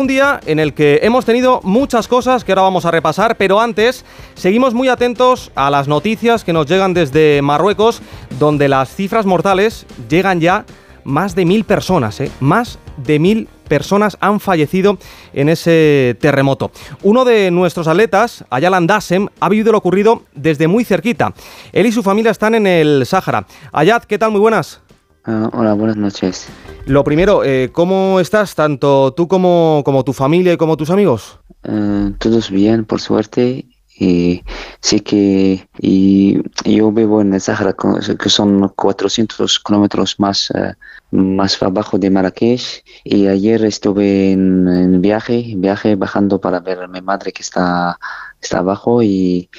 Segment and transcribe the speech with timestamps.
[0.00, 3.60] Un día en el que hemos tenido muchas cosas que ahora vamos a repasar, pero
[3.60, 8.00] antes seguimos muy atentos a las noticias que nos llegan desde Marruecos,
[8.38, 10.64] donde las cifras mortales llegan ya
[11.04, 12.30] más de mil personas, ¿eh?
[12.40, 14.96] más de mil personas han fallecido
[15.34, 16.70] en ese terremoto.
[17.02, 21.34] Uno de nuestros atletas, Ayalan Dassem, ha vivido lo ocurrido desde muy cerquita.
[21.72, 23.46] Él y su familia están en el Sáhara.
[23.70, 24.30] Ayad, ¿qué tal?
[24.30, 24.80] Muy buenas.
[25.26, 26.48] Uh, hola, buenas noches.
[26.86, 31.38] Lo primero, eh, ¿cómo estás, tanto tú como, como tu familia y como tus amigos?
[31.68, 33.66] Uh, todos bien, por suerte.
[33.98, 34.42] Y
[34.80, 37.76] sí que y yo vivo en el Sahara,
[38.18, 40.72] que son 400 kilómetros más, uh,
[41.14, 42.82] más abajo de Marrakech.
[43.04, 47.98] Y ayer estuve en, en, viaje, viaje bajando para ver a mi madre que está,
[48.40, 49.50] está abajo y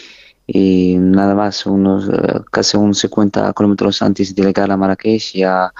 [0.47, 5.71] y nada más, unos eh, casi unos 50 kilómetros antes de llegar a Marrakech ya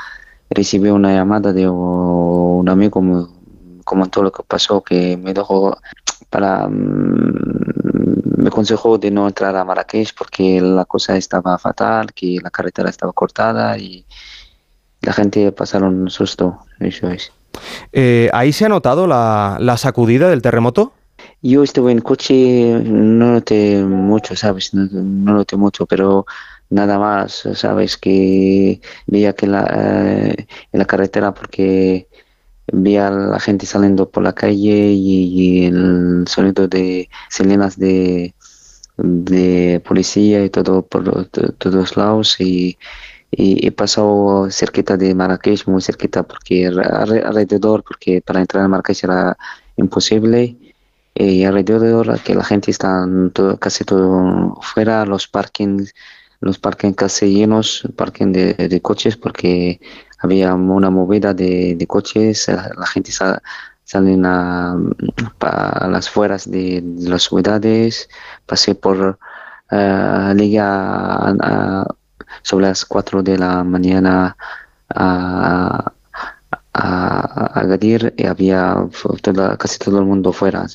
[0.50, 3.30] recibí una llamada de un amigo como
[3.84, 5.78] comentó lo que pasó, que me dejó
[6.30, 7.62] para mm,
[8.38, 12.90] me aconsejó de no entrar a Marrakech porque la cosa estaba fatal, que la carretera
[12.90, 14.06] estaba cortada y
[15.02, 17.32] la gente pasaron un susto, eso es.
[17.92, 20.94] Eh, ¿Ahí se ha notado la, la sacudida del terremoto?
[21.44, 24.74] Yo estuve en coche, no noté mucho, ¿sabes?
[24.74, 26.26] No, no noté mucho, pero
[26.70, 27.98] nada más, ¿sabes?
[27.98, 32.08] Que veía que la, eh, en la carretera porque
[32.72, 38.36] veía a la gente saliendo por la calle y, el sonido de sirenas de,
[38.98, 42.78] de policía y todo por todos lados y,
[43.32, 49.04] y he pasado cerquita de Marrakech, muy cerquita porque alrededor, porque para entrar a Marrakech
[49.04, 49.38] era
[49.78, 50.58] imposible
[51.14, 55.94] y alrededor que la gente está todo, casi todo fuera, los parkings,
[56.40, 59.80] los parkings casi llenos, parking de, de coches porque
[60.20, 63.40] había una movida de, de coches, la gente sale
[63.92, 64.78] salen a,
[65.42, 68.08] a, las fueras de, de, las ciudades,
[68.46, 69.20] pasé por
[69.72, 70.66] uh, Liga
[71.28, 71.86] a,
[72.42, 74.38] sobre las 4 de la mañana
[74.96, 75.92] a,
[76.74, 78.78] a, a Gadir y había
[79.22, 80.66] toda, casi todo el mundo fuera.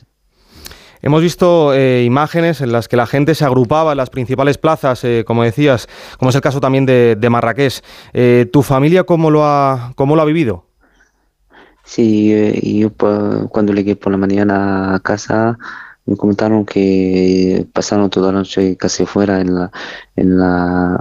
[1.07, 5.05] Hemos visto eh, imágenes en las que la gente se agrupaba en las principales plazas,
[5.05, 5.87] eh, como decías,
[6.19, 7.81] como es el caso también de, de Marrakech.
[8.13, 10.65] Eh, ¿Tu familia cómo lo ha, cómo lo ha vivido?
[11.85, 12.91] Sí, yo
[13.49, 15.57] cuando llegué por la mañana a casa
[16.07, 19.71] me comentaron que pasaron toda la noche casi fuera en la,
[20.17, 20.99] en la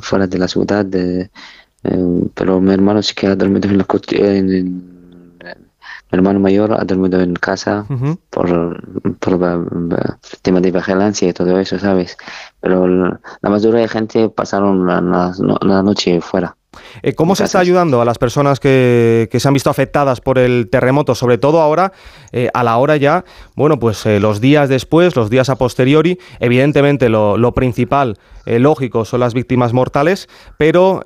[0.00, 1.28] fuera de la ciudad, de,
[2.32, 3.86] pero mi hermano sí que ha dormido en, la,
[4.22, 4.93] en, mi
[6.14, 8.18] hermano mayor ha dormido en casa uh -huh.
[8.30, 8.48] por,
[9.18, 12.16] por, por, tema de vigilancia y todo eso, ¿sabes?
[12.60, 16.56] Pero la mayoría de gente pasaron la, la, la noche fuera.
[17.02, 20.38] Eh, ¿Cómo se está ayudando a las personas que, que, se han visto afectadas por
[20.38, 21.14] el terremoto?
[21.14, 21.92] Sobre todo ahora,
[22.32, 23.24] eh, a la hora ya,
[23.56, 29.06] bueno, pues eh, los días después, los días a posteriori, evidentemente lo, lo principal, lógico,
[29.06, 31.02] son las víctimas mortales, pero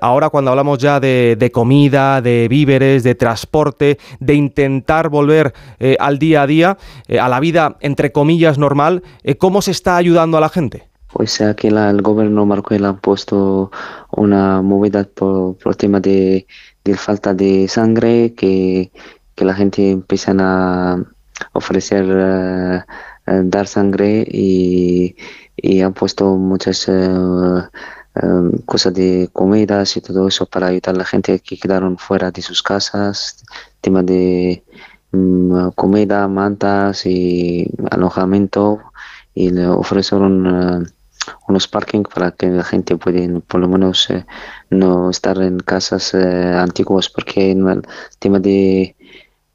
[0.00, 5.54] ahora cuando hablamos ya de, de, comida, de víveres, de transporte, de intentar volver
[6.00, 6.78] al día a día,
[7.20, 9.04] a la vida, entre comillas, normal,
[9.38, 10.89] ¿cómo se está ayudando a la gente?
[11.12, 13.70] Pues aquí la, el gobierno marroquí ha puesto
[14.12, 16.46] una movida por, por tema de,
[16.84, 18.92] de, falta de sangre, que,
[19.34, 21.04] que la gente empiezan a
[21.52, 25.16] ofrecer, uh, dar sangre y,
[25.56, 27.62] y, han puesto muchas uh,
[28.22, 32.30] um, cosas de comidas y todo eso para ayudar a la gente que quedaron fuera
[32.30, 33.44] de sus casas,
[33.80, 34.64] tema de
[35.12, 38.80] um, comida, mantas y alojamiento.
[39.34, 40.86] Y le ofrecieron uh,
[41.48, 44.26] unos parking para que la gente pueda por lo menos eh,
[44.70, 47.82] no estar en casas eh, antiguas porque en el
[48.18, 48.96] tema de,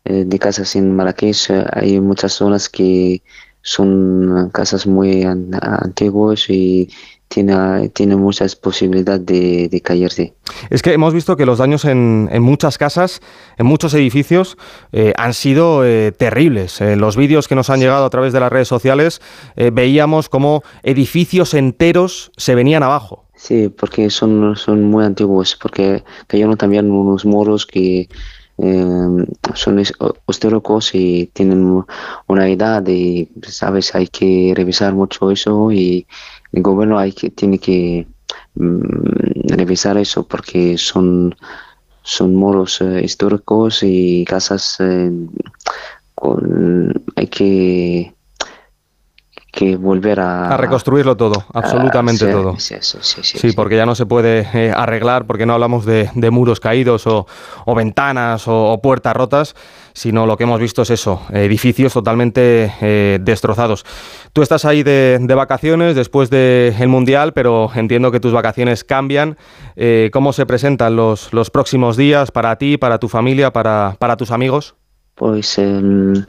[0.05, 3.23] eh, de casas en Marrakech hay muchas zonas que
[3.61, 6.89] son casas muy an antiguas y
[7.27, 10.33] tiene, tiene muchas posibilidades de, de, caerse.
[10.69, 13.21] Es que hemos visto que los daños en, en muchas casas,
[13.57, 14.57] en muchos edificios,
[14.91, 16.81] eh, han sido eh, terribles.
[16.81, 19.21] En los vídeos que nos han llegado a través de las redes sociales
[19.55, 23.25] eh, veíamos cómo edificios enteros se venían abajo.
[23.35, 28.07] Sí, porque son, son muy antiguos, porque cayeron también unos muros que
[28.57, 29.79] eh, son
[30.27, 31.83] históricos y tienen
[32.27, 36.07] una edad y, sabes, hay que revisar mucho eso y
[36.55, 38.07] el gobierno hay que, tiene que
[38.55, 41.35] mm, revisar eso porque son,
[42.01, 45.11] son muros eh, históricos y casas eh,
[46.15, 48.14] con, hay que
[49.55, 50.49] que volver a...
[50.49, 52.59] A reconstruirlo todo, absolutamente todo.
[52.59, 56.59] Sí, sí, sí, porque ya no se puede eh, arreglar, porque no hablamos de, muros
[56.59, 57.25] caídos o,
[57.73, 59.55] ventanas o, puertas rotas,
[59.93, 63.85] sino lo que hemos visto es eso, edificios totalmente eh, destrozados.
[64.33, 69.37] Tú estás ahí de, vacaciones después del Mundial, pero entiendo que tus vacaciones cambian.
[69.77, 74.17] Eh, ¿Cómo se presentan los, los próximos días para ti, para tu familia, para, para
[74.17, 74.75] tus amigos?
[75.15, 76.25] Pues el,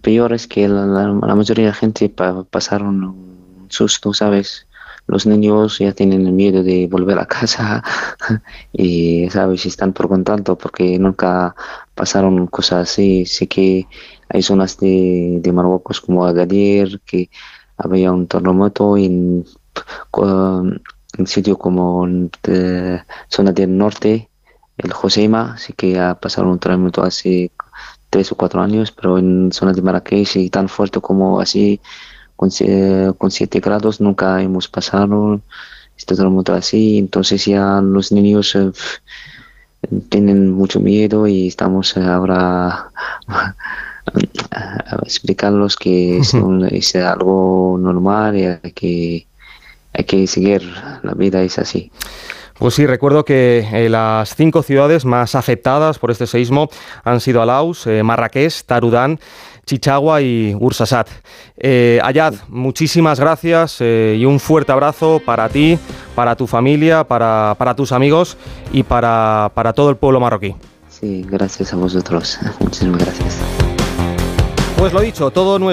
[0.00, 4.66] peor es que la, mayoría de la gente pasaron un susto, ¿sabes?
[5.06, 7.82] Los niños ya tienen miedo de volver a casa
[8.72, 9.66] y, ¿sabes?
[9.66, 11.54] Están contento porque nunca
[11.94, 13.26] pasaron cosas así.
[13.26, 13.86] Sé que
[14.30, 17.28] hay zonas de, de Marruecos como Agadir, que
[17.76, 19.44] había un terremoto en,
[21.18, 22.06] en sitio como
[22.42, 24.30] de, zona del norte,
[24.78, 27.52] el Joseima, así que ha pasado un terremoto hace
[28.10, 31.80] tres o cuatro años, pero en zonas de Marrakech y tan fuerte como así,
[32.36, 32.50] con,
[33.18, 35.40] con siete grados, nunca hemos pasado
[35.96, 38.72] este terremoto así, entonces ya los niños eh,
[40.08, 42.90] tienen mucho miedo y estamos ahora
[43.28, 46.34] a explicarlos que es,
[46.70, 49.26] es, algo normal y hay que,
[49.92, 50.62] hay que seguir,
[51.02, 51.90] la vida es así.
[52.58, 56.68] Pues sí, recuerdo que eh, las cinco ciudades más afectadas por este seísmo
[57.02, 59.18] han sido Alaus, eh, Marrakech, Tarudán,
[59.66, 61.08] Chichagua y Ursasat.
[61.56, 65.78] Eh, Ayad, muchísimas gracias eh, y un fuerte abrazo para ti,
[66.14, 68.36] para tu familia, para, para tus amigos
[68.72, 70.54] y para, para todo el pueblo marroquí.
[70.88, 72.38] Sí, gracias a vosotros.
[72.60, 73.38] Muchísimas gracias.
[74.76, 75.72] Pues lo dicho, todo nuestro